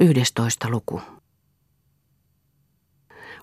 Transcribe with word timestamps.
11. 0.00 0.68
luku. 0.70 1.00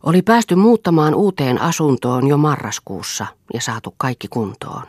Oli 0.03 0.21
päästy 0.21 0.55
muuttamaan 0.55 1.15
uuteen 1.15 1.61
asuntoon 1.61 2.27
jo 2.27 2.37
marraskuussa 2.37 3.25
ja 3.53 3.61
saatu 3.61 3.93
kaikki 3.97 4.27
kuntoon. 4.27 4.83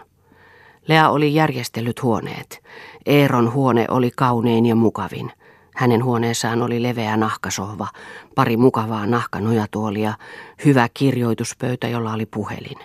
Lea 0.86 1.08
oli 1.08 1.34
järjestellyt 1.34 2.02
huoneet. 2.02 2.62
Eeron 3.06 3.52
huone 3.52 3.86
oli 3.90 4.10
kaunein 4.16 4.66
ja 4.66 4.74
mukavin. 4.74 5.32
Hänen 5.74 6.04
huoneessaan 6.04 6.62
oli 6.62 6.82
leveä 6.82 7.16
nahkasohva, 7.16 7.88
pari 8.34 8.56
mukavaa 8.56 9.06
nahkanojatuolia, 9.06 10.14
hyvä 10.64 10.88
kirjoituspöytä, 10.94 11.88
jolla 11.88 12.12
oli 12.12 12.26
puhelin. 12.26 12.78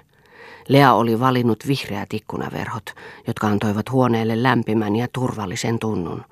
Lea 0.67 0.93
oli 0.93 1.19
valinnut 1.19 1.67
vihreät 1.67 2.13
ikkunaverhot, 2.13 2.93
jotka 3.27 3.47
antoivat 3.47 3.91
huoneelle 3.91 4.43
lämpimän 4.43 4.95
ja 4.95 5.07
turvallisen 5.13 5.79
tunnun. 5.79 6.23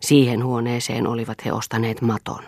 Siihen 0.00 0.44
huoneeseen 0.44 1.06
olivat 1.06 1.44
he 1.44 1.52
ostaneet 1.52 2.02
maton. 2.02 2.42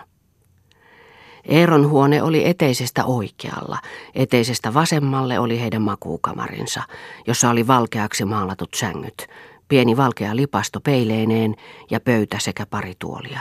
Eeron 1.44 1.88
huone 1.88 2.22
oli 2.22 2.48
eteisestä 2.48 3.04
oikealla, 3.04 3.78
eteisestä 4.14 4.74
vasemmalle 4.74 5.38
oli 5.38 5.60
heidän 5.60 5.82
makuukamarinsa, 5.82 6.82
jossa 7.26 7.50
oli 7.50 7.66
valkeaksi 7.66 8.24
maalatut 8.24 8.68
sängyt, 8.76 9.26
pieni 9.68 9.96
valkea 9.96 10.36
lipasto 10.36 10.80
peileineen 10.80 11.54
ja 11.90 12.00
pöytä 12.00 12.38
sekä 12.38 12.66
pari 12.66 12.92
tuolia. 12.98 13.40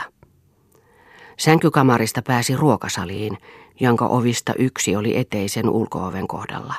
Sänkykamarista 1.38 2.22
pääsi 2.22 2.56
ruokasaliin, 2.56 3.38
jonka 3.80 4.06
ovista 4.06 4.54
yksi 4.58 4.96
oli 4.96 5.16
eteisen 5.16 5.70
ulkooven 5.70 6.28
kohdalla. 6.28 6.74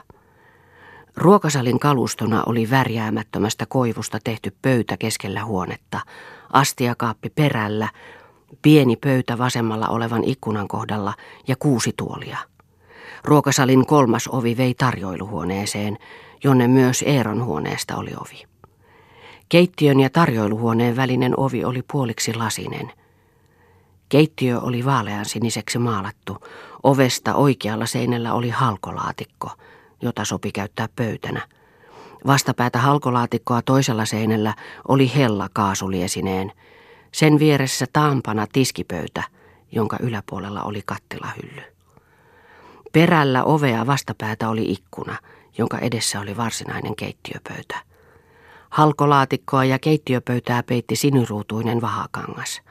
Ruokasalin 1.18 1.80
kalustona 1.80 2.44
oli 2.46 2.70
värjäämättömästä 2.70 3.66
koivusta 3.66 4.20
tehty 4.24 4.56
pöytä 4.62 4.98
keskellä 4.98 5.46
huonetta, 5.46 6.00
astiakaappi 6.54 7.30
perällä, 7.30 7.90
pieni 8.62 8.96
pöytä 8.96 9.38
vasemmalla 9.38 9.88
olevan 9.88 10.24
ikkunan 10.24 10.68
kohdalla 10.68 11.14
ja 11.48 11.56
kuusi 11.56 11.94
tuolia. 11.98 12.38
Ruokasalin 13.24 13.86
kolmas 13.86 14.28
ovi 14.28 14.58
vei 14.58 14.74
tarjoiluhuoneeseen, 14.74 15.98
jonne 16.44 16.68
myös 16.68 17.04
Eeron 17.08 17.44
huoneesta 17.44 17.96
oli 17.96 18.12
ovi. 18.16 18.44
Keittiön 19.50 20.00
ja 20.00 20.10
tarjoiluhuoneen 20.10 20.96
välinen 20.96 21.40
ovi 21.40 21.66
oli 21.66 21.82
puoliksi 21.92 22.34
lasinen. 22.34 22.92
Keittiö 24.10 24.60
oli 24.60 24.86
vaalean 24.86 25.26
siniseksi 25.26 25.80
maalattu. 25.80 26.38
Ovesta 26.84 27.36
oikealla 27.36 27.86
seinällä 27.86 28.34
oli 28.34 28.50
halkolaatikko, 28.50 29.52
jota 30.02 30.26
sopi 30.26 30.52
käyttää 30.52 30.90
pöytänä. 30.96 31.48
Vastapäätä 32.28 32.80
halkolaatikkoa 32.80 33.62
toisella 33.62 34.06
seinällä 34.06 34.54
oli 34.88 35.12
hella 35.16 35.50
kaasuliesineen. 35.54 36.52
Sen 37.12 37.40
vieressä 37.40 37.86
taampana 37.94 38.48
tiskipöytä, 38.54 39.24
jonka 39.72 39.98
yläpuolella 40.00 40.64
oli 40.64 40.82
kattilahylly. 40.86 41.62
Perällä 42.94 43.44
ovea 43.44 43.88
vastapäätä 43.88 44.50
oli 44.50 44.72
ikkuna, 44.72 45.16
jonka 45.58 45.78
edessä 45.78 46.20
oli 46.20 46.38
varsinainen 46.38 46.96
keittiöpöytä. 46.96 47.76
Halkolaatikkoa 48.70 49.66
ja 49.66 49.80
keittiöpöytää 49.80 50.64
peitti 50.64 50.96
siniruutuinen 50.96 51.82
vahakangas. 51.82 52.62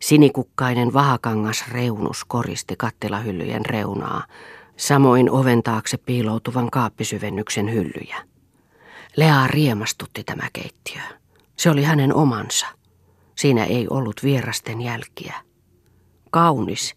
Sinikukkainen 0.00 0.92
vahakangas 0.92 1.64
reunus 1.72 2.24
koristi 2.24 2.74
kattilahyllyjen 2.76 3.66
reunaa, 3.66 4.24
samoin 4.76 5.30
oven 5.30 5.62
taakse 5.62 5.96
piiloutuvan 5.96 6.70
kaappisyvennyksen 6.70 7.72
hyllyjä. 7.72 8.31
Lea 9.16 9.46
riemastutti 9.46 10.24
tämä 10.24 10.48
keittiö. 10.52 11.02
Se 11.56 11.70
oli 11.70 11.82
hänen 11.82 12.14
omansa. 12.14 12.66
Siinä 13.36 13.64
ei 13.64 13.86
ollut 13.90 14.20
vierasten 14.22 14.80
jälkiä. 14.80 15.34
Kaunis. 16.30 16.94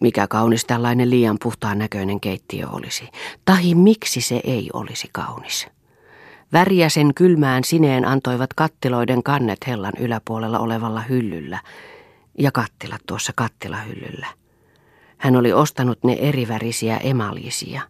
Mikä 0.00 0.26
kaunis 0.28 0.64
tällainen 0.64 1.10
liian 1.10 1.36
puhtaan 1.42 1.78
näköinen 1.78 2.20
keittiö 2.20 2.68
olisi. 2.68 3.08
Tahi 3.44 3.74
miksi 3.74 4.20
se 4.20 4.40
ei 4.44 4.70
olisi 4.72 5.08
kaunis. 5.12 5.66
Väriä 6.52 6.88
sen 6.88 7.14
kylmään 7.14 7.64
sineen 7.64 8.04
antoivat 8.04 8.54
kattiloiden 8.54 9.22
kannet 9.22 9.58
hellan 9.66 9.92
yläpuolella 9.98 10.58
olevalla 10.58 11.00
hyllyllä 11.00 11.60
ja 12.38 12.52
kattilat 12.52 13.00
tuossa 13.06 13.32
kattilahyllyllä. 13.36 14.26
Hän 15.18 15.36
oli 15.36 15.52
ostanut 15.52 16.04
ne 16.04 16.12
erivärisiä 16.12 16.96
emalisia. 16.96 17.82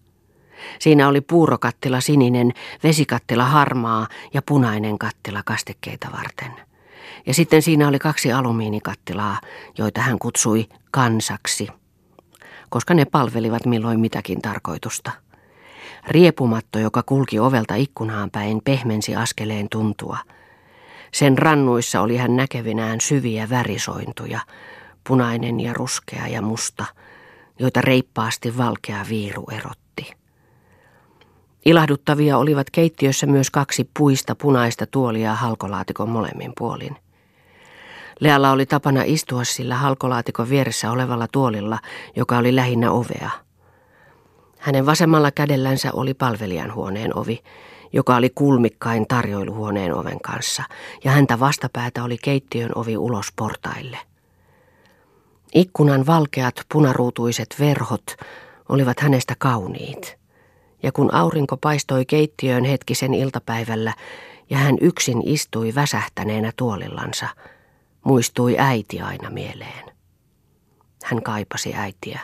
Siinä 0.78 1.08
oli 1.08 1.20
puurokattila 1.20 2.00
sininen, 2.00 2.52
vesikattila 2.82 3.44
harmaa 3.44 4.06
ja 4.34 4.42
punainen 4.42 4.98
kattila 4.98 5.42
kastikkeita 5.44 6.08
varten. 6.16 6.52
Ja 7.26 7.34
sitten 7.34 7.62
siinä 7.62 7.88
oli 7.88 7.98
kaksi 7.98 8.32
alumiinikattilaa, 8.32 9.40
joita 9.78 10.00
hän 10.00 10.18
kutsui 10.18 10.66
kansaksi, 10.90 11.68
koska 12.68 12.94
ne 12.94 13.04
palvelivat 13.04 13.66
milloin 13.66 14.00
mitäkin 14.00 14.42
tarkoitusta. 14.42 15.10
Riepumatto, 16.08 16.78
joka 16.78 17.02
kulki 17.02 17.38
ovelta 17.38 17.74
ikkunaan 17.74 18.30
päin, 18.30 18.60
pehmensi 18.64 19.16
askeleen 19.16 19.68
tuntua. 19.70 20.18
Sen 21.12 21.38
rannuissa 21.38 22.00
oli 22.00 22.16
hän 22.16 22.36
näkevinään 22.36 23.00
syviä 23.00 23.48
värisointuja, 23.50 24.40
punainen 25.08 25.60
ja 25.60 25.72
ruskea 25.74 26.26
ja 26.26 26.42
musta, 26.42 26.84
joita 27.58 27.80
reippaasti 27.80 28.56
valkea 28.56 29.06
viiru 29.08 29.44
erotti. 29.52 29.85
Ilahduttavia 31.66 32.38
olivat 32.38 32.70
keittiössä 32.70 33.26
myös 33.26 33.50
kaksi 33.50 33.90
puista 33.98 34.34
punaista 34.34 34.86
tuolia 34.86 35.34
halkolaatikon 35.34 36.08
molemmin 36.08 36.52
puolin. 36.58 36.96
Lealla 38.20 38.50
oli 38.50 38.66
tapana 38.66 39.02
istua 39.04 39.44
sillä 39.44 39.74
halkolaatikon 39.74 40.48
vieressä 40.48 40.90
olevalla 40.90 41.26
tuolilla, 41.32 41.78
joka 42.16 42.38
oli 42.38 42.56
lähinnä 42.56 42.90
ovea– 42.90 43.30
hänen 44.66 44.86
vasemmalla 44.86 45.30
kädellänsä 45.30 45.90
oli 45.92 46.14
palvelijan 46.14 46.74
huoneen 46.74 47.18
ovi, 47.18 47.42
joka 47.92 48.16
oli 48.16 48.30
kulmikkain 48.34 49.06
tarjoiluhuoneen 49.06 49.94
oven 49.94 50.20
kanssa, 50.20 50.62
ja 51.04 51.10
häntä 51.10 51.40
vastapäätä 51.40 52.04
oli 52.04 52.18
keittiön 52.22 52.70
ovi 52.74 52.96
ulos 52.96 53.26
portaille. 53.36 53.98
Ikkunan 55.54 56.06
valkeat 56.06 56.54
punaruutuiset 56.72 57.56
verhot 57.60 58.16
olivat 58.68 59.00
hänestä 59.00 59.34
kauniit, 59.38 60.18
ja 60.86 60.92
kun 60.92 61.14
aurinko 61.14 61.56
paistoi 61.56 62.04
keittiöön 62.04 62.64
hetkisen 62.64 63.14
iltapäivällä 63.14 63.94
ja 64.50 64.58
hän 64.58 64.76
yksin 64.80 65.22
istui 65.28 65.74
väsähtäneenä 65.74 66.52
tuolillansa, 66.56 67.28
muistui 68.04 68.56
äiti 68.58 69.00
aina 69.00 69.30
mieleen. 69.30 69.84
Hän 71.04 71.22
kaipasi 71.22 71.74
äitiä. 71.74 72.20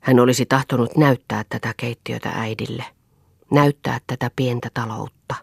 Hän 0.00 0.20
olisi 0.20 0.46
tahtonut 0.46 0.96
näyttää 0.96 1.44
tätä 1.48 1.74
keittiötä 1.76 2.28
äidille, 2.34 2.84
näyttää 3.50 3.98
tätä 4.06 4.30
pientä 4.36 4.68
taloutta. 4.74 5.34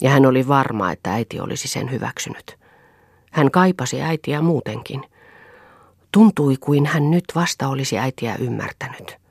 Ja 0.00 0.10
hän 0.10 0.26
oli 0.26 0.48
varma, 0.48 0.92
että 0.92 1.12
äiti 1.12 1.40
olisi 1.40 1.68
sen 1.68 1.90
hyväksynyt. 1.90 2.58
Hän 3.32 3.50
kaipasi 3.50 4.02
äitiä 4.02 4.40
muutenkin. 4.42 5.02
Tuntui 6.12 6.56
kuin 6.60 6.86
hän 6.86 7.10
nyt 7.10 7.24
vasta 7.34 7.68
olisi 7.68 7.98
äitiä 7.98 8.34
ymmärtänyt. 8.34 9.27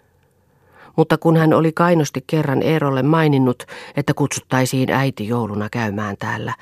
Mutta 0.98 1.18
kun 1.18 1.38
hän 1.38 1.54
oli 1.54 1.72
kainosti 1.72 2.24
kerran 2.28 2.64
Eerolle 2.64 3.04
maininnut, 3.04 3.64
että 3.96 4.14
kutsuttaisiin 4.14 4.92
äiti 4.92 5.28
jouluna 5.28 5.70
käymään 5.70 6.18
täällä, 6.20 6.54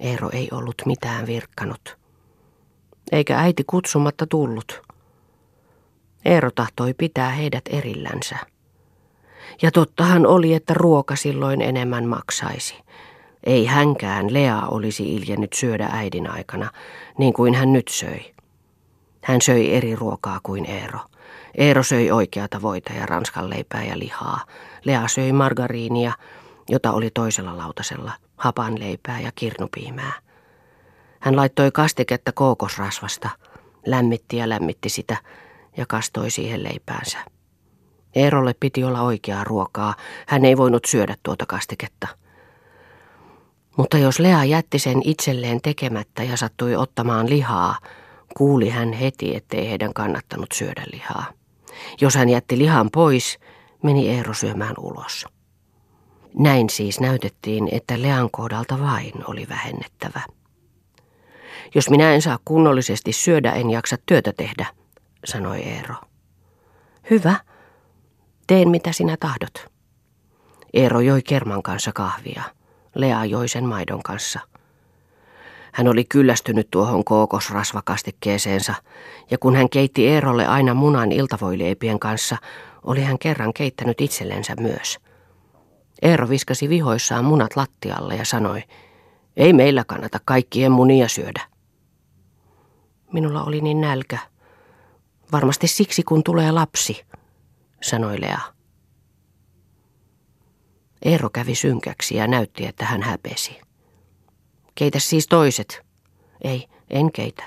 Eero 0.00 0.30
ei 0.32 0.48
ollut 0.52 0.74
mitään 0.86 1.26
virkkanut. 1.26 1.96
Eikä 3.12 3.38
äiti 3.38 3.64
kutsumatta 3.66 4.26
tullut. 4.26 4.82
Eero 6.24 6.50
tahtoi 6.50 6.94
pitää 6.94 7.30
heidät 7.30 7.64
erillänsä. 7.70 8.36
Ja 9.62 9.70
tottahan 9.70 10.26
oli, 10.26 10.54
että 10.54 10.74
ruoka 10.74 11.16
silloin 11.16 11.62
enemmän 11.62 12.08
maksaisi. 12.08 12.74
Ei 13.44 13.66
hänkään 13.66 14.34
Lea 14.34 14.62
olisi 14.66 15.14
iljennyt 15.14 15.52
syödä 15.52 15.88
äidin 15.92 16.30
aikana, 16.30 16.70
niin 17.18 17.32
kuin 17.32 17.54
hän 17.54 17.72
nyt 17.72 17.88
söi. 17.88 18.34
Hän 19.22 19.42
söi 19.42 19.74
eri 19.74 19.96
ruokaa 19.96 20.40
kuin 20.42 20.64
Eero. 20.64 21.00
Eero 21.58 21.82
söi 21.82 22.10
oikeata 22.10 22.62
voita 22.62 22.92
ja 22.92 23.06
ranskan 23.06 23.50
leipää 23.50 23.84
ja 23.84 23.98
lihaa. 23.98 24.44
Lea 24.84 25.08
söi 25.08 25.32
margariinia, 25.32 26.12
jota 26.68 26.92
oli 26.92 27.10
toisella 27.10 27.58
lautasella, 27.58 28.12
hapan 28.36 28.80
leipää 28.80 29.20
ja 29.20 29.32
kirnupiimää. 29.34 30.12
Hän 31.20 31.36
laittoi 31.36 31.70
kastiketta 31.70 32.32
kookosrasvasta, 32.32 33.28
lämmitti 33.86 34.36
ja 34.36 34.48
lämmitti 34.48 34.88
sitä, 34.88 35.16
ja 35.76 35.86
kastoi 35.86 36.30
siihen 36.30 36.64
leipäänsä. 36.64 37.18
Eerolle 38.14 38.54
piti 38.60 38.84
olla 38.84 39.02
oikeaa 39.02 39.44
ruokaa. 39.44 39.94
Hän 40.26 40.44
ei 40.44 40.56
voinut 40.56 40.84
syödä 40.84 41.16
tuota 41.22 41.46
kastiketta. 41.46 42.08
Mutta 43.76 43.98
jos 43.98 44.18
Lea 44.18 44.44
jätti 44.44 44.78
sen 44.78 45.00
itselleen 45.04 45.60
tekemättä 45.62 46.22
ja 46.22 46.36
sattui 46.36 46.76
ottamaan 46.76 47.30
lihaa, 47.30 47.78
kuuli 48.36 48.68
hän 48.68 48.92
heti, 48.92 49.36
ettei 49.36 49.68
heidän 49.68 49.94
kannattanut 49.94 50.52
syödä 50.52 50.82
lihaa. 50.92 51.24
Jos 52.00 52.14
hän 52.14 52.28
jätti 52.28 52.58
lihan 52.58 52.90
pois, 52.90 53.38
meni 53.82 54.08
Eero 54.08 54.34
syömään 54.34 54.74
ulos. 54.78 55.26
Näin 56.34 56.70
siis 56.70 57.00
näytettiin, 57.00 57.68
että 57.72 58.02
Lean 58.02 58.30
kohdalta 58.30 58.78
vain 58.80 59.12
oli 59.26 59.46
vähennettävä. 59.48 60.20
Jos 61.74 61.90
minä 61.90 62.14
en 62.14 62.22
saa 62.22 62.38
kunnollisesti 62.44 63.12
syödä, 63.12 63.52
en 63.52 63.70
jaksa 63.70 63.96
työtä 64.06 64.32
tehdä, 64.32 64.66
sanoi 65.24 65.62
Eero. 65.62 65.94
Hyvä, 67.10 67.36
teen 68.46 68.68
mitä 68.68 68.92
sinä 68.92 69.16
tahdot. 69.20 69.66
Eero 70.74 71.00
joi 71.00 71.22
kerman 71.22 71.62
kanssa 71.62 71.92
kahvia. 71.92 72.42
Lea 72.94 73.24
joi 73.24 73.48
sen 73.48 73.64
maidon 73.64 74.02
kanssa. 74.02 74.40
Hän 75.74 75.88
oli 75.88 76.04
kyllästynyt 76.04 76.70
tuohon 76.70 77.04
kookosrasvakastikkeeseensa, 77.04 78.74
ja 79.30 79.38
kun 79.38 79.56
hän 79.56 79.68
keitti 79.68 80.08
Eerolle 80.08 80.46
aina 80.46 80.74
munan 80.74 81.12
iltavoileipien 81.12 81.98
kanssa, 81.98 82.36
oli 82.82 83.02
hän 83.02 83.18
kerran 83.18 83.52
keittänyt 83.52 84.00
itsellensä 84.00 84.54
myös. 84.60 84.98
Eero 86.02 86.28
viskasi 86.28 86.68
vihoissaan 86.68 87.24
munat 87.24 87.56
lattialle 87.56 88.16
ja 88.16 88.24
sanoi, 88.24 88.62
ei 89.36 89.52
meillä 89.52 89.84
kannata 89.84 90.20
kaikkien 90.24 90.72
munia 90.72 91.08
syödä. 91.08 91.40
Minulla 93.12 93.44
oli 93.44 93.60
niin 93.60 93.80
nälkä. 93.80 94.18
Varmasti 95.32 95.66
siksi, 95.66 96.02
kun 96.02 96.24
tulee 96.24 96.52
lapsi, 96.52 97.06
sanoi 97.82 98.20
Lea. 98.20 98.40
Eero 101.02 101.30
kävi 101.30 101.54
synkäksi 101.54 102.16
ja 102.16 102.26
näytti, 102.26 102.66
että 102.66 102.84
hän 102.84 103.02
häpesi. 103.02 103.60
Keitä 104.74 104.98
siis 104.98 105.26
toiset? 105.26 105.82
Ei, 106.44 106.66
en 106.90 107.12
keitä. 107.12 107.44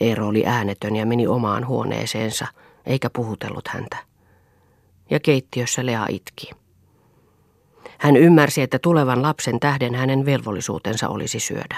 Eero 0.00 0.28
oli 0.28 0.46
äänetön 0.46 0.96
ja 0.96 1.06
meni 1.06 1.26
omaan 1.26 1.66
huoneeseensa, 1.66 2.46
eikä 2.86 3.10
puhutellut 3.10 3.68
häntä. 3.68 3.96
Ja 5.10 5.20
keittiössä 5.20 5.86
Lea 5.86 6.06
itki. 6.08 6.50
Hän 7.98 8.16
ymmärsi, 8.16 8.62
että 8.62 8.78
tulevan 8.78 9.22
lapsen 9.22 9.60
tähden 9.60 9.94
hänen 9.94 10.26
velvollisuutensa 10.26 11.08
olisi 11.08 11.40
syödä. 11.40 11.76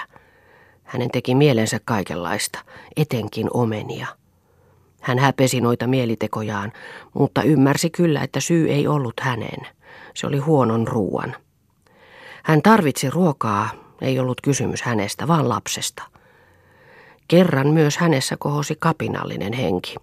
Hänen 0.83 1.11
teki 1.11 1.35
mielensä 1.35 1.79
kaikenlaista, 1.85 2.59
etenkin 2.97 3.47
omenia. 3.53 4.07
Hän 5.01 5.19
häpesi 5.19 5.61
noita 5.61 5.87
mielitekojaan, 5.87 6.71
mutta 7.13 7.43
ymmärsi 7.43 7.89
kyllä, 7.89 8.21
että 8.21 8.39
syy 8.39 8.71
ei 8.71 8.87
ollut 8.87 9.19
hänen. 9.21 9.67
Se 10.13 10.27
oli 10.27 10.37
huonon 10.37 10.87
ruuan. 10.87 11.35
Hän 12.43 12.61
tarvitsi 12.61 13.09
ruokaa, 13.09 13.69
ei 14.01 14.19
ollut 14.19 14.41
kysymys 14.41 14.81
hänestä, 14.81 15.27
vaan 15.27 15.49
lapsesta. 15.49 16.03
Kerran 17.27 17.67
myös 17.67 17.97
hänessä 17.97 18.35
kohosi 18.39 18.75
kapinallinen 18.79 19.53
henki, 19.53 19.95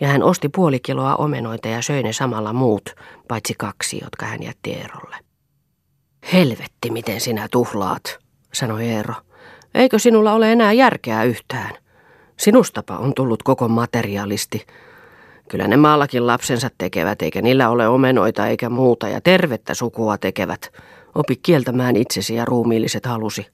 ja 0.00 0.08
hän 0.08 0.22
osti 0.22 0.48
puoli 0.48 0.80
kiloa 0.80 1.16
omenoita 1.16 1.68
ja 1.68 1.82
söi 1.82 2.02
ne 2.02 2.12
samalla 2.12 2.52
muut, 2.52 2.94
paitsi 3.28 3.54
kaksi, 3.58 4.00
jotka 4.02 4.26
hän 4.26 4.42
jätti 4.42 4.72
Eerolle. 4.72 5.16
Helvetti, 6.32 6.90
miten 6.90 7.20
sinä 7.20 7.48
tuhlaat, 7.50 8.18
sanoi 8.52 8.88
Eero. 8.88 9.14
Eikö 9.74 9.98
sinulla 9.98 10.32
ole 10.32 10.52
enää 10.52 10.72
järkeä 10.72 11.24
yhtään? 11.24 11.70
Sinustapa 12.36 12.96
on 12.96 13.14
tullut 13.14 13.42
koko 13.42 13.68
materialisti. 13.68 14.66
Kyllä 15.48 15.68
ne 15.68 15.76
maallakin 15.76 16.26
lapsensa 16.26 16.70
tekevät, 16.78 17.22
eikä 17.22 17.42
niillä 17.42 17.68
ole 17.68 17.88
omenoita 17.88 18.46
eikä 18.46 18.68
muuta, 18.68 19.08
ja 19.08 19.20
tervettä 19.20 19.74
sukua 19.74 20.18
tekevät. 20.18 20.72
Opi 21.16 21.36
kieltämään 21.36 21.96
itsesi 21.96 22.34
ja 22.34 22.44
ruumiilliset 22.44 23.06
halusi. 23.06 23.46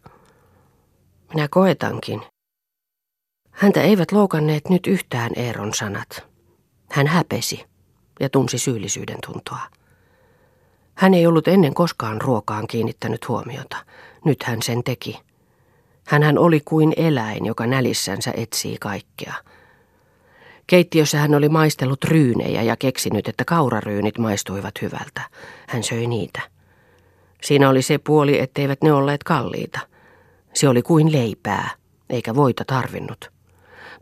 Minä 1.35 1.49
koetankin. 1.51 2.23
Häntä 3.51 3.83
eivät 3.83 4.13
loukanneet 4.13 4.69
nyt 4.69 4.87
yhtään 4.87 5.31
Eeron 5.37 5.75
sanat. 5.75 6.25
Hän 6.91 7.07
häpesi 7.07 7.65
ja 8.21 8.29
tunsi 8.29 8.59
syyllisyyden 8.59 9.19
tuntoa. 9.27 9.61
Hän 10.95 11.15
ei 11.15 11.27
ollut 11.27 11.49
ennen 11.49 11.75
koskaan 11.75 12.21
ruokaan 12.21 12.67
kiinnittänyt 12.67 13.29
huomiota. 13.29 13.77
Nyt 14.25 14.43
hän 14.43 14.63
sen 14.63 14.85
teki. 14.85 15.21
Hänhän 16.07 16.39
oli 16.39 16.61
kuin 16.65 16.93
eläin, 16.97 17.47
joka 17.47 17.67
nälissänsä 17.67 18.33
etsii 18.37 18.77
kaikkea. 18.81 19.35
Keittiössä 20.67 21.19
hän 21.19 21.35
oli 21.35 21.49
maistellut 21.49 22.05
ryynejä 22.05 22.63
ja 22.63 22.77
keksinyt, 22.77 23.29
että 23.29 23.45
kauraryynit 23.45 24.19
maistuivat 24.19 24.83
hyvältä. 24.83 25.23
Hän 25.69 25.83
söi 25.83 26.07
niitä. 26.07 26.52
Siinä 27.43 27.69
oli 27.69 27.83
se 27.83 27.99
puoli, 27.99 28.39
etteivät 28.39 28.83
ne 28.83 28.93
olleet 28.93 29.25
kalliita. 29.25 29.81
Se 30.55 30.69
oli 30.69 30.83
kuin 30.83 31.13
leipää, 31.13 31.71
eikä 32.11 32.35
voita 32.35 32.65
tarvinnut. 32.65 33.33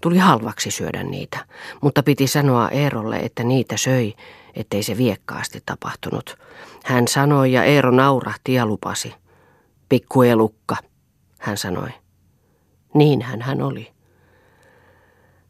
Tuli 0.01 0.19
halvaksi 0.19 0.71
syödä 0.71 1.03
niitä, 1.03 1.47
mutta 1.81 2.03
piti 2.03 2.27
sanoa 2.27 2.69
Eerolle, 2.69 3.17
että 3.17 3.45
niitä 3.45 3.77
söi, 3.77 4.15
ettei 4.55 4.83
se 4.83 4.97
viekkaasti 4.97 5.63
tapahtunut. 5.67 6.37
Hän 6.85 7.09
sanoi 7.09 7.53
ja 7.53 7.65
Eero 7.65 7.91
naurahti 7.91 8.55
ja 8.55 8.67
lupasi. 8.67 9.15
Pikkuelukka, 9.89 10.77
hän 11.39 11.57
sanoi. 11.57 11.89
Niinhän 12.95 13.43
hän 13.43 13.63
oli. 13.63 13.93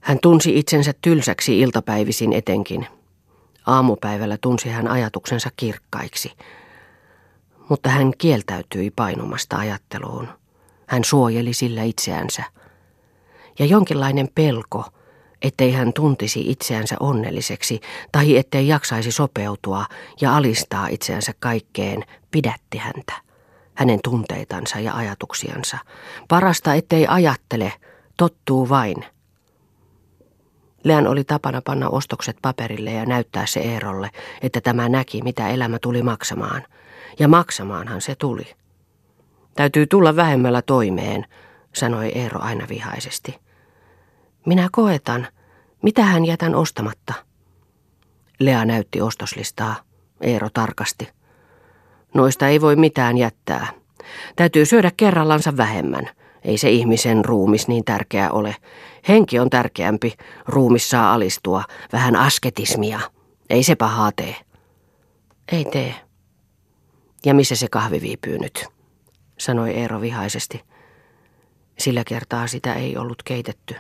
Hän 0.00 0.18
tunsi 0.22 0.58
itsensä 0.58 0.94
tylsäksi 1.02 1.60
iltapäivisin 1.60 2.32
etenkin. 2.32 2.86
Aamupäivällä 3.66 4.38
tunsi 4.40 4.68
hän 4.68 4.88
ajatuksensa 4.88 5.50
kirkkaiksi. 5.56 6.32
Mutta 7.70 7.88
hän 7.88 8.12
kieltäytyi 8.18 8.90
painumasta 8.90 9.56
ajatteluun. 9.56 10.28
Hän 10.86 11.04
suojeli 11.04 11.52
sillä 11.52 11.82
itseänsä. 11.82 12.42
Ja 13.58 13.66
jonkinlainen 13.66 14.28
pelko– 14.34 14.84
ettei 15.42 15.72
hän 15.72 15.92
tuntisi 15.92 16.50
itseänsä 16.50 16.96
onnelliseksi 17.00 17.80
tai 18.12 18.36
ettei 18.36 18.68
jaksaisi 18.68 19.12
sopeutua 19.12 19.86
ja 20.20 20.36
alistaa 20.36 20.88
itseänsä 20.88 21.32
kaikkeen, 21.40 22.04
pidätti 22.30 22.78
häntä, 22.78 23.12
hänen 23.74 23.98
tunteitansa 24.04 24.80
ja 24.80 24.94
ajatuksiansa. 24.94 25.78
Parasta, 26.28 26.74
ettei 26.74 27.06
ajattele, 27.06 27.72
tottuu 28.16 28.68
vain. 28.68 29.04
Lean 30.84 31.06
oli 31.06 31.24
tapana 31.24 31.62
panna 31.64 31.88
ostokset 31.88 32.36
paperille 32.42 32.92
ja 32.92 33.06
näyttää 33.06 33.46
se 33.46 33.60
Eerolle, 33.60 34.10
että 34.42 34.60
tämä 34.60 34.88
näki, 34.88 35.22
mitä 35.22 35.48
elämä 35.48 35.78
tuli 35.78 36.02
maksamaan. 36.02 36.62
Ja 37.18 37.28
maksamaanhan 37.28 38.00
se 38.00 38.14
tuli. 38.14 38.54
Täytyy 39.56 39.86
tulla 39.86 40.16
vähemmällä 40.16 40.62
toimeen, 40.62 41.26
sanoi 41.74 42.12
Eero 42.14 42.40
aina 42.40 42.66
vihaisesti. 42.68 43.38
Minä 44.46 44.68
koetan. 44.72 45.26
Mitä 45.82 46.02
hän 46.02 46.24
jätän 46.24 46.54
ostamatta? 46.54 47.14
Lea 48.40 48.64
näytti 48.64 49.00
ostoslistaa. 49.00 49.76
Eero 50.20 50.48
tarkasti. 50.54 51.08
Noista 52.14 52.48
ei 52.48 52.60
voi 52.60 52.76
mitään 52.76 53.18
jättää. 53.18 53.66
Täytyy 54.36 54.66
syödä 54.66 54.90
kerrallansa 54.96 55.56
vähemmän. 55.56 56.08
Ei 56.44 56.58
se 56.58 56.70
ihmisen 56.70 57.24
ruumis 57.24 57.68
niin 57.68 57.84
tärkeä 57.84 58.30
ole. 58.30 58.56
Henki 59.08 59.38
on 59.38 59.50
tärkeämpi. 59.50 60.14
Ruumis 60.46 60.90
saa 60.90 61.12
alistua. 61.14 61.64
Vähän 61.92 62.16
asketismia. 62.16 63.00
Ei 63.50 63.62
se 63.62 63.74
pahaa 63.74 64.12
tee. 64.16 64.36
Ei 65.52 65.64
tee. 65.64 65.94
Ja 67.24 67.34
missä 67.34 67.56
se 67.56 67.68
kahvi 67.68 68.00
viipyy 68.00 68.38
nyt? 68.38 68.66
sanoi 69.40 69.70
Eero 69.70 70.00
vihaisesti. 70.00 70.64
Sillä 71.78 72.04
kertaa 72.04 72.46
sitä 72.46 72.74
ei 72.74 72.96
ollut 72.96 73.22
keitetty. 73.22 73.74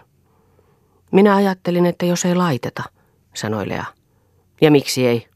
Minä 1.12 1.34
ajattelin, 1.34 1.86
että 1.86 2.06
jos 2.06 2.24
ei 2.24 2.34
laiteta, 2.34 2.82
sanoi 3.34 3.68
Lea. 3.68 3.84
Ja 4.60 4.70
miksi 4.70 5.06
ei? 5.06 5.28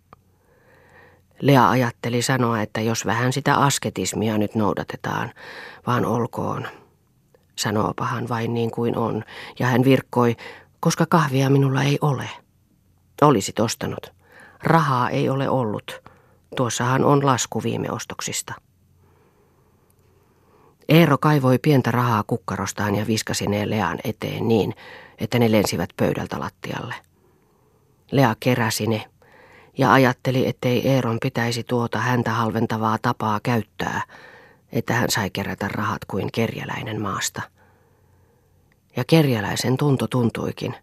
Lea 1.41 1.71
ajatteli 1.71 2.23
sanoa, 2.23 2.61
että 2.61 2.81
jos 2.81 3.07
vähän 3.07 3.33
sitä 3.33 3.55
asketismia 3.55 4.39
nyt 4.39 4.55
noudatetaan, 4.55 5.33
vaan 5.87 6.07
olkoon. 6.07 6.69
Sanoopahan 7.57 8.29
vain 8.29 8.55
niin 8.55 8.71
kuin 8.71 8.97
on, 8.97 9.25
ja 9.59 9.67
hän 9.67 9.85
virkkoi, 9.85 10.37
koska 10.81 11.07
kahvia 11.09 11.51
minulla 11.51 11.83
ei 11.83 11.99
ole. 12.01 12.29
Olisit 13.23 13.61
ostanut. 13.61 14.13
Rahaa 14.63 15.11
ei 15.11 15.29
ole 15.29 15.49
ollut. 15.49 16.04
Tuossahan 16.57 17.05
on 17.05 17.27
lasku 17.27 17.63
viime 17.63 17.91
ostoksista. 17.91 18.55
Eero 20.89 21.19
kaivoi 21.19 21.59
pientä 21.59 21.91
rahaa 21.91 22.25
kukkarostaan 22.27 22.95
ja 22.95 23.07
viskasi 23.07 23.47
ne 23.47 23.71
Lean 23.71 23.99
eteen 24.05 24.49
niin, 24.49 24.75
että 25.19 25.39
ne 25.39 25.53
lensivät 25.53 25.91
pöydältä 25.97 26.41
lattialle. 26.41 26.95
Lea 28.13 28.37
keräsi 28.41 28.87
ne 28.87 29.05
ja 29.79 29.93
ajatteli, 29.93 30.49
ettei 30.49 30.89
Eeron 30.89 31.19
pitäisi 31.23 31.65
tuota 31.65 31.99
häntä 31.99 32.31
halventavaa 32.31 32.99
tapaa 33.03 33.41
käyttää, 33.43 34.03
että 34.73 34.95
hän 34.95 35.11
sai 35.11 35.31
kerätä 35.31 35.69
rahat 35.69 36.05
kuin 36.05 36.33
kerjäläinen 36.33 37.01
maasta. 37.01 37.43
Ja 38.97 39.05
kerjäläisen 39.07 39.77
tunto 39.77 40.07
tuntuikin. 40.07 40.75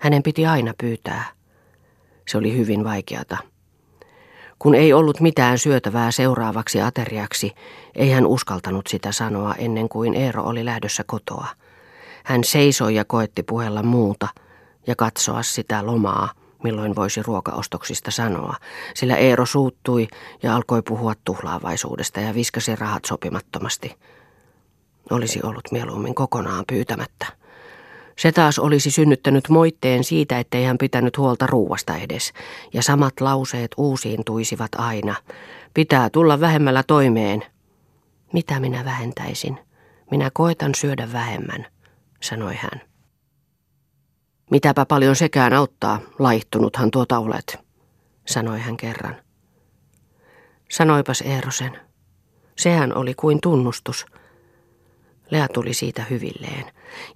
Hänen 0.00 0.22
piti 0.22 0.46
aina 0.46 0.74
pyytää. 0.80 1.24
Se 2.28 2.38
oli 2.38 2.56
hyvin 2.56 2.84
vaikeata. 2.84 3.36
Kun 4.58 4.74
ei 4.74 4.92
ollut 4.92 5.20
mitään 5.20 5.58
syötävää 5.58 6.10
seuraavaksi 6.10 6.80
ateriaksi, 6.80 7.52
ei 7.94 8.10
hän 8.10 8.26
uskaltanut 8.26 8.86
sitä 8.86 9.12
sanoa 9.12 9.54
ennen 9.54 9.88
kuin 9.88 10.14
Eero 10.14 10.42
oli 10.42 10.64
lähdössä 10.64 11.04
kotoa. 11.06 11.46
Hän 12.24 12.44
seisoi 12.44 12.94
ja 12.94 13.04
koetti 13.04 13.42
puhella 13.42 13.82
muuta 13.82 14.28
ja 14.86 14.96
katsoa 14.96 15.42
sitä 15.42 15.86
lomaa, 15.86 16.32
milloin 16.64 16.96
voisi 16.96 17.22
ruokaostoksista 17.22 18.10
sanoa, 18.10 18.54
sillä 18.94 19.16
Eero 19.16 19.46
suuttui 19.46 20.08
ja 20.42 20.56
alkoi 20.56 20.82
puhua 20.82 21.14
tuhlaavaisuudesta 21.24 22.20
ja 22.20 22.34
viskasi 22.34 22.76
rahat 22.76 23.04
sopimattomasti. 23.04 23.96
Olisi 25.10 25.40
ollut 25.42 25.72
mieluummin 25.72 26.14
kokonaan 26.14 26.64
pyytämättä. 26.66 27.37
Se 28.18 28.32
taas 28.32 28.58
olisi 28.58 28.90
synnyttänyt 28.90 29.48
moitteen 29.48 30.04
siitä, 30.04 30.38
ettei 30.38 30.64
hän 30.64 30.78
pitänyt 30.78 31.18
huolta 31.18 31.46
ruuasta 31.46 31.96
edes, 31.96 32.32
ja 32.72 32.82
samat 32.82 33.20
lauseet 33.20 33.70
uusiintuisivat 33.76 34.70
aina. 34.78 35.14
Pitää 35.74 36.10
tulla 36.10 36.40
vähemmällä 36.40 36.82
toimeen. 36.82 37.44
Mitä 38.32 38.60
minä 38.60 38.84
vähentäisin? 38.84 39.58
Minä 40.10 40.30
koitan 40.32 40.74
syödä 40.74 41.12
vähemmän, 41.12 41.66
sanoi 42.22 42.54
hän. 42.54 42.80
Mitäpä 44.50 44.86
paljon 44.86 45.16
sekään 45.16 45.52
auttaa, 45.52 46.00
laihtunuthan 46.18 46.90
tuota 46.90 47.18
olet, 47.18 47.58
sanoi 48.26 48.60
hän 48.60 48.76
kerran. 48.76 49.16
Sanoipas 50.70 51.20
Eerosen. 51.20 51.80
Sehän 52.56 52.96
oli 52.96 53.14
kuin 53.14 53.38
tunnustus. 53.42 54.06
Lea 55.30 55.48
tuli 55.48 55.74
siitä 55.74 56.04
hyvilleen. 56.10 56.64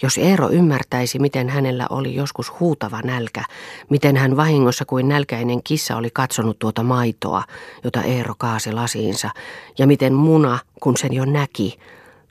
Jos 0.03 0.19
Eero 0.19 0.51
ymmärtäisi, 0.51 1.19
miten 1.19 1.49
hänellä 1.49 1.87
oli 1.91 2.15
joskus 2.15 2.61
huutava 2.61 3.01
nälkä, 3.05 3.45
miten 3.91 4.17
hän 4.17 4.37
vahingossa 4.37 4.85
kuin 4.85 5.09
nälkäinen 5.09 5.63
kissa 5.63 5.97
oli 5.97 6.11
katsonut 6.11 6.59
tuota 6.59 6.83
maitoa, 6.83 7.45
jota 7.85 8.03
Eero 8.03 8.35
kaasi 8.39 8.73
lasiinsa, 8.73 9.31
ja 9.79 9.87
miten 9.87 10.15
muna, 10.15 10.59
kun 10.81 10.97
sen 10.97 11.13
jo 11.13 11.25
näki, 11.25 11.79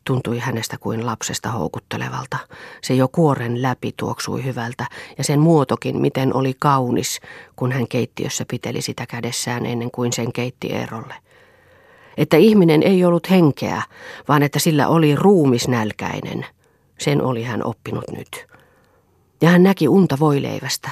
tuntui 0.05 0.39
hänestä 0.39 0.77
kuin 0.77 1.05
lapsesta 1.05 1.51
houkuttelevalta. 1.51 2.38
Se 2.81 2.93
jo 2.93 3.07
kuoren 3.07 3.61
läpi 3.61 3.93
tuoksui 3.97 4.43
hyvältä, 4.43 4.85
ja 5.17 5.23
sen 5.23 5.39
muotokin, 5.39 6.01
miten 6.01 6.35
oli 6.35 6.55
kaunis, 6.59 7.19
kun 7.55 7.71
hän 7.71 7.88
keittiössä 7.88 8.45
piteli 8.47 8.81
sitä 8.81 9.05
kädessään 9.05 9.65
ennen 9.65 9.91
kuin 9.91 10.13
sen 10.13 10.33
keitti 10.33 10.67
Eerolle 10.67 11.15
että 12.18 12.38
ihminen 12.38 12.84
ei 12.84 13.06
ollut 13.06 13.30
henkeä, 13.30 13.84
vaan 14.27 14.44
että 14.44 14.60
sillä 14.60 14.88
oli 14.88 15.15
ruumisnälkäinen. 15.15 16.46
Sen 17.00 17.22
oli 17.22 17.44
hän 17.44 17.65
oppinut 17.65 18.03
nyt. 18.18 18.48
Ja 19.41 19.50
hän 19.50 19.63
näki 19.63 19.88
unta 19.88 20.18
voileivästä, 20.20 20.89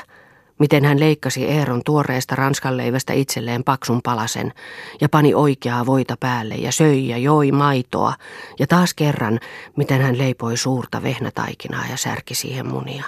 miten 0.60 0.86
hän 0.86 1.00
leikkasi 1.00 1.46
Eeron 1.46 1.82
tuoreesta 1.86 2.36
ranskanleivästä 2.36 3.14
itselleen 3.14 3.64
paksun 3.64 4.02
palasen 4.02 4.54
ja 5.02 5.10
pani 5.10 5.34
oikeaa 5.34 5.86
voita 5.86 6.16
päälle 6.20 6.56
ja 6.56 6.72
söi 6.72 7.08
ja 7.08 7.18
joi 7.18 7.52
maitoa 7.52 8.14
ja 8.60 8.68
taas 8.68 8.94
kerran, 8.94 9.40
miten 9.78 10.02
hän 10.02 10.18
leipoi 10.18 10.58
suurta 10.58 11.04
vehnätaikinaa 11.04 11.86
ja 11.90 11.98
särki 11.98 12.36
siihen 12.36 12.68
munia. 12.68 13.04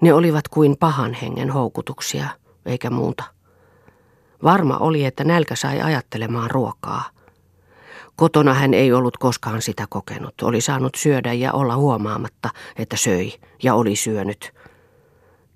Ne 0.00 0.14
olivat 0.14 0.48
kuin 0.48 0.76
pahan 0.76 1.14
hengen 1.14 1.50
houkutuksia, 1.50 2.28
eikä 2.66 2.90
muuta. 2.90 3.33
Varma 4.44 4.76
oli, 4.78 5.04
että 5.04 5.24
nälkä 5.24 5.54
sai 5.56 5.80
ajattelemaan 5.80 6.50
ruokaa. 6.50 7.04
Kotona 8.16 8.54
hän 8.54 8.74
ei 8.74 8.92
ollut 8.92 9.16
koskaan 9.16 9.62
sitä 9.62 9.86
kokenut. 9.90 10.34
Oli 10.42 10.60
saanut 10.60 10.94
syödä 10.94 11.32
ja 11.32 11.52
olla 11.52 11.76
huomaamatta, 11.76 12.50
että 12.76 12.96
söi 12.96 13.32
ja 13.62 13.74
oli 13.74 13.96
syönyt. 13.96 14.54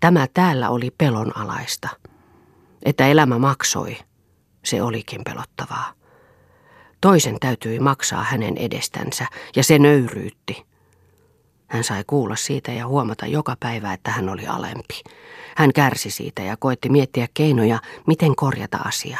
Tämä 0.00 0.26
täällä 0.34 0.70
oli 0.70 0.90
pelonalaista. 0.98 1.88
Että 2.84 3.06
elämä 3.06 3.38
maksoi, 3.38 3.96
se 4.64 4.82
olikin 4.82 5.20
pelottavaa. 5.24 5.92
Toisen 7.00 7.36
täytyi 7.40 7.80
maksaa 7.80 8.22
hänen 8.22 8.56
edestänsä 8.56 9.26
ja 9.56 9.64
se 9.64 9.78
nöyryytti. 9.78 10.66
Hän 11.68 11.84
sai 11.84 12.04
kuulla 12.06 12.36
siitä 12.36 12.72
ja 12.72 12.86
huomata 12.86 13.26
joka 13.26 13.56
päivä, 13.60 13.92
että 13.92 14.10
hän 14.10 14.28
oli 14.28 14.46
alempi. 14.46 15.02
Hän 15.56 15.72
kärsi 15.72 16.10
siitä 16.10 16.42
ja 16.42 16.56
koetti 16.56 16.88
miettiä 16.88 17.28
keinoja, 17.34 17.78
miten 18.06 18.36
korjata 18.36 18.78
asia. 18.84 19.18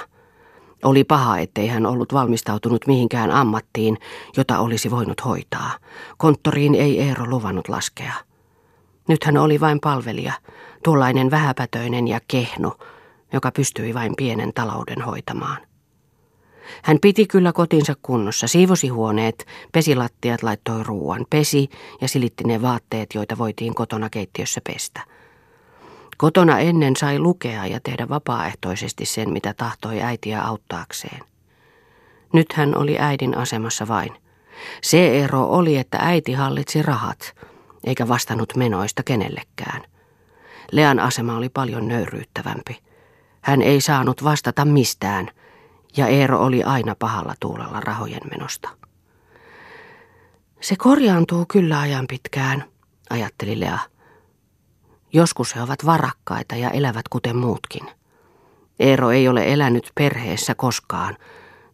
Oli 0.85 1.05
paha, 1.05 1.39
ettei 1.39 1.67
hän 1.67 1.87
ollut 1.87 2.13
valmistautunut 2.13 2.87
mihinkään 2.87 3.31
ammattiin, 3.31 3.99
jota 4.37 4.59
olisi 4.59 4.91
voinut 4.91 5.25
hoitaa. 5.25 5.71
Konttoriin 6.17 6.75
ei 6.75 7.01
Eero 7.01 7.27
luvannut 7.27 7.69
laskea. 7.69 8.13
Nyt 9.09 9.25
hän 9.25 9.37
oli 9.37 9.61
vain 9.61 9.81
palvelija, 9.81 10.33
tuollainen 10.85 11.31
vähäpätöinen 11.31 12.09
ja 12.09 12.21
kehno, 12.29 12.79
joka 13.33 13.51
pystyi 13.53 13.95
vain 13.95 14.13
pienen 14.17 14.55
talouden 14.55 15.03
hoitamaan. 15.03 15.68
Hän 16.83 16.99
piti 17.03 17.27
kyllä 17.27 17.53
kotinsa 17.53 17.95
kunnossa, 18.03 18.47
siivosi 18.47 18.89
huoneet, 18.89 19.47
pesi 19.73 19.95
lattiat, 19.95 20.43
laittoi 20.43 20.83
ruuan, 20.83 21.27
pesi 21.31 21.69
ja 22.01 22.09
silitti 22.09 22.45
ne 22.45 22.63
vaatteet, 22.63 23.15
joita 23.15 23.39
voitiin 23.39 23.75
kotona 23.75 24.11
keittiössä 24.11 24.61
pestä. 24.67 25.01
Kotona 26.17 26.59
ennen 26.59 26.97
sai 26.97 27.19
lukea 27.19 27.67
ja 27.67 27.81
tehdä 27.81 28.09
vapaaehtoisesti 28.09 29.07
sen, 29.07 29.33
mitä 29.33 29.55
tahtoi 29.55 30.03
äitiä 30.03 30.43
auttaakseen. 30.43 31.21
Nyt 32.33 32.53
hän 32.53 32.77
oli 32.77 32.99
äidin 32.99 33.37
asemassa 33.37 33.89
vain. 33.89 34.11
Se 34.83 35.25
ero 35.25 35.45
oli, 35.45 35.77
että 35.77 35.99
äiti 36.01 36.33
hallitsi 36.33 36.83
rahat, 36.83 37.35
eikä 37.85 38.09
vastannut 38.09 38.57
menoista 38.57 39.03
kenellekään. 39.03 39.83
Lean 40.73 41.01
asema 41.01 41.37
oli 41.37 41.49
paljon 41.49 41.89
nöyryyttävämpi. 41.89 42.79
Hän 43.41 43.63
ei 43.63 43.81
saanut 43.81 44.25
vastata 44.25 44.65
mistään, 44.65 45.31
ja 45.99 46.07
Eero 46.07 46.41
oli 46.45 46.63
aina 46.63 46.95
pahalla 46.99 47.35
tuulella 47.41 47.81
rahojen 47.81 48.21
menosta. 48.31 48.69
Se 50.61 50.77
korjaantuu 50.77 51.45
kyllä 51.49 51.81
ajan 51.81 52.07
pitkään, 52.09 52.65
ajatteli 53.11 53.61
Lea. 53.61 53.79
Joskus 55.13 55.57
he 55.57 55.63
ovat 55.63 55.87
varakkaita 55.87 56.57
ja 56.57 56.71
elävät 56.71 57.09
kuten 57.09 57.37
muutkin. 57.37 57.87
Eero 58.81 59.11
ei 59.11 59.29
ole 59.29 59.53
elänyt 59.53 59.93
perheessä 59.95 60.55
koskaan, 60.55 61.17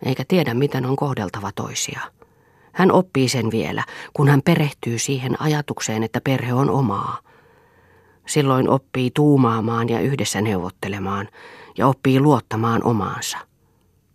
eikä 0.06 0.24
tiedä 0.28 0.54
miten 0.54 0.86
on 0.86 0.96
kohdeltava 0.96 1.52
toisia. 1.52 2.00
Hän 2.72 2.92
oppii 2.92 3.28
sen 3.28 3.50
vielä, 3.50 3.84
kun 4.12 4.28
hän 4.28 4.42
perehtyy 4.42 4.98
siihen 4.98 5.42
ajatukseen, 5.42 6.02
että 6.02 6.20
perhe 6.20 6.54
on 6.54 6.70
omaa. 6.70 7.18
Silloin 8.26 8.68
oppii 8.68 9.10
tuumaamaan 9.14 9.88
ja 9.88 10.00
yhdessä 10.00 10.40
neuvottelemaan 10.40 11.28
ja 11.78 11.86
oppii 11.86 12.20
luottamaan 12.20 12.84
omaansa. 12.84 13.38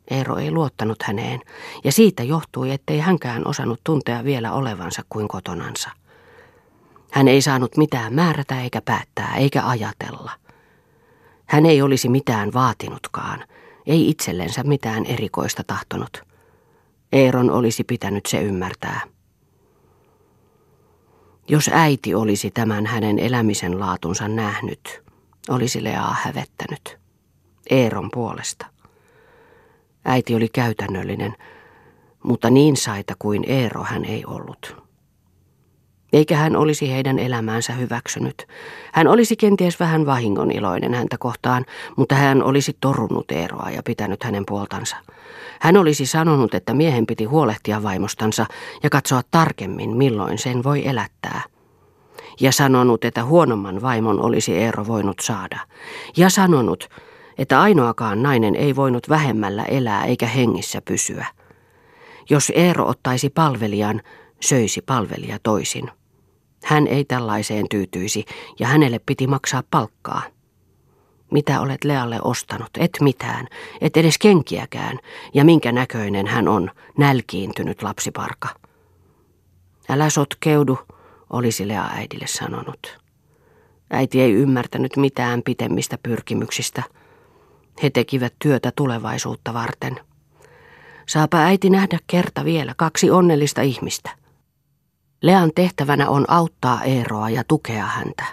Eero 0.10 0.38
ei 0.38 0.52
luottanut 0.52 1.04
häneen, 1.04 1.42
ja 1.84 1.92
siitä 1.92 2.24
johtui, 2.24 2.72
ettei 2.72 3.00
hänkään 3.00 3.48
osannut 3.48 3.80
tuntea 3.84 4.24
vielä 4.24 4.52
olevansa 4.54 5.02
kuin 5.10 5.28
kotonansa. 5.28 5.90
Hän 7.12 7.28
ei 7.28 7.42
saanut 7.42 7.78
mitään 7.78 8.14
määrätä 8.14 8.62
eikä 8.62 8.82
päättää 8.82 9.36
eikä 9.36 9.68
ajatella. 9.68 10.32
Hän 11.46 11.66
ei 11.66 11.82
olisi 11.82 12.10
mitään 12.10 12.54
vaatinutkaan, 12.54 13.44
ei 13.86 14.10
itsellensä 14.10 14.64
mitään 14.64 15.06
erikoista 15.06 15.64
tahtonut. 15.64 16.24
Eeron 17.12 17.52
olisi 17.52 17.84
pitänyt 17.84 18.26
se 18.26 18.42
ymmärtää. 18.42 19.02
Jos 21.48 21.70
äiti 21.74 22.16
olisi 22.16 22.52
tämän 22.52 22.86
hänen 22.86 23.20
elämisen 23.20 23.80
laatunsa 23.80 24.28
nähnyt, 24.28 25.02
olisi 25.50 25.84
Leaa 25.84 26.16
hävettänyt. 26.22 26.98
Eeron 27.70 28.10
puolesta. 28.14 28.66
Äiti 30.10 30.36
oli 30.36 30.48
käytännöllinen, 30.54 31.36
mutta 32.24 32.50
niin 32.50 32.78
saita 32.78 33.14
kuin 33.20 33.44
Eero 33.48 33.84
hän 33.84 34.06
ei 34.06 34.26
ollut. 34.26 34.76
Eikä 36.14 36.38
hän 36.38 36.56
olisi 36.56 36.92
heidän 36.92 37.20
elämäänsä 37.20 37.74
hyväksynyt. 37.74 38.48
Hän 38.94 39.08
olisi 39.08 39.36
kenties 39.36 39.80
vähän 39.80 40.06
vahingoniloinen 40.06 40.94
häntä 40.94 41.18
kohtaan, 41.18 41.66
mutta 41.96 42.16
hän 42.16 42.44
olisi 42.44 42.78
torunut 42.82 43.32
Eeroa 43.32 43.70
ja 43.70 43.84
pitänyt 43.84 44.24
hänen 44.24 44.44
puoltansa. 44.46 44.96
Hän 45.60 45.78
olisi 45.78 46.06
sanonut, 46.06 46.54
että 46.54 46.74
miehen 46.74 47.06
piti 47.06 47.26
huolehtia 47.26 47.84
vaimostansa 47.84 48.46
ja 48.84 48.90
katsoa 48.90 49.22
tarkemmin, 49.32 49.98
milloin 49.98 50.38
sen 50.38 50.64
voi 50.64 50.88
elättää. 50.88 51.42
Ja 52.40 52.52
sanonut, 52.52 53.06
että 53.06 53.26
huonomman 53.26 53.82
vaimon 53.82 54.20
olisi 54.22 54.58
Eero 54.58 54.88
voinut 54.88 55.20
saada. 55.22 55.60
Ja 56.18 56.30
sanonut, 56.30 56.90
että 57.40 57.62
ainoakaan 57.62 58.24
nainen 58.24 58.56
ei 58.56 58.76
voinut 58.76 59.10
vähemmällä 59.10 59.64
elää 59.64 60.06
eikä 60.06 60.28
hengissä 60.28 60.82
pysyä. 60.82 61.26
Jos 62.30 62.52
Eero 62.56 62.88
ottaisi 62.88 63.30
palvelijan, 63.30 64.02
söisi 64.40 64.82
palvelija 64.82 65.38
toisin. 65.44 65.92
Hän 66.64 66.88
ei 66.88 67.06
tällaiseen 67.06 67.66
tyytyisi 67.70 68.26
ja 68.60 68.68
hänelle 68.68 69.00
piti 69.06 69.28
maksaa 69.28 69.64
palkkaa. 69.72 70.22
Mitä 71.32 71.62
olet 71.62 71.84
Lealle 71.84 72.20
ostanut? 72.24 72.70
Et 72.78 72.92
mitään, 73.02 73.48
et 73.82 73.98
edes 73.98 74.18
kenkiäkään. 74.18 75.00
Ja 75.34 75.46
minkä 75.46 75.72
näköinen 75.72 76.28
hän 76.28 76.48
on, 76.48 76.72
nälkiintynyt 76.98 77.84
lapsiparka. 77.84 78.48
Älä 79.90 80.10
sotkeudu, 80.10 80.80
olisi 81.30 81.68
Lea 81.68 81.86
äidille 81.94 82.28
sanonut. 82.28 83.00
Äiti 83.92 84.22
ei 84.22 84.34
ymmärtänyt 84.34 84.98
mitään 84.98 85.42
pitemmistä 85.46 85.98
pyrkimyksistä. 86.04 86.84
He 87.84 87.90
tekivät 87.90 88.34
työtä 88.40 88.72
tulevaisuutta 88.76 89.54
varten. 89.54 90.00
Saapa 91.08 91.38
äiti 91.38 91.70
nähdä 91.70 92.00
kerta 92.08 92.46
vielä 92.46 92.74
kaksi 92.78 93.12
onnellista 93.12 93.62
ihmistä. 93.62 94.10
Lean 95.22 95.52
tehtävänä 95.56 96.10
on 96.10 96.26
auttaa 96.28 96.84
Eeroa 96.84 97.30
ja 97.30 97.44
tukea 97.44 97.86
häntä. 97.86 98.24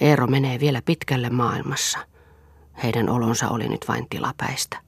Eero 0.00 0.26
menee 0.26 0.60
vielä 0.60 0.82
pitkälle 0.82 1.30
maailmassa. 1.30 1.98
Heidän 2.82 3.08
olonsa 3.08 3.48
oli 3.48 3.68
nyt 3.68 3.88
vain 3.88 4.06
tilapäistä. 4.10 4.78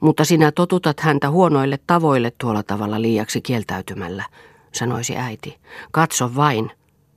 Mutta 0.00 0.24
sinä 0.24 0.52
totutat 0.52 1.00
häntä 1.00 1.30
huonoille 1.30 1.78
tavoille 1.86 2.32
tuolla 2.40 2.62
tavalla 2.62 3.02
liiaksi 3.02 3.40
kieltäytymällä, 3.40 4.24
sanoisi 4.72 5.16
äiti. 5.16 5.58
Katso 5.90 6.34
vain, 6.36 6.70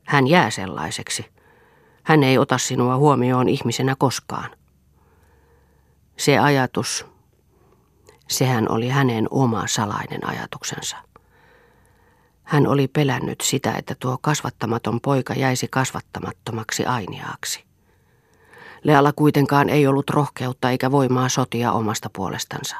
hän 0.04 0.28
jää 0.28 0.50
sellaiseksi. 0.50 1.26
Hän 2.04 2.24
ei 2.24 2.38
ota 2.38 2.58
sinua 2.58 2.98
huomioon 2.98 3.50
ihmisenä 3.50 3.96
koskaan. 3.98 4.59
Se 6.30 6.40
ajatus, 6.40 7.06
sehän 8.28 8.72
oli 8.72 8.90
hänen 8.90 9.28
oma 9.32 9.68
salainen 9.68 10.28
ajatuksensa. 10.28 10.98
Hän 12.44 12.68
oli 12.68 12.88
pelännyt 12.88 13.42
sitä, 13.42 13.74
että 13.74 13.96
tuo 14.00 14.18
kasvattamaton 14.22 15.02
poika 15.02 15.34
jäisi 15.34 15.68
kasvattamattomaksi 15.68 16.86
ainiaaksi. 16.86 17.64
Lealla 18.84 19.14
kuitenkaan 19.14 19.70
ei 19.70 19.88
ollut 19.88 20.10
rohkeutta 20.10 20.70
eikä 20.70 20.92
voimaa 20.92 21.30
sotia 21.30 21.72
omasta 21.72 22.10
puolestansa. 22.16 22.76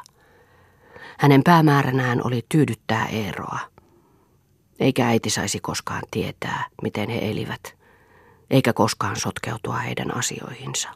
Hänen 1.18 1.42
päämääränään 1.44 2.20
oli 2.26 2.46
tyydyttää 2.48 3.06
Eeroa. 3.06 3.58
Eikä 4.80 5.08
äiti 5.08 5.30
saisi 5.30 5.60
koskaan 5.60 6.02
tietää, 6.10 6.66
miten 6.82 7.08
he 7.08 7.30
elivät, 7.30 7.76
eikä 8.50 8.72
koskaan 8.72 9.16
sotkeutua 9.16 9.76
heidän 9.76 10.16
asioihinsa. 10.16 10.88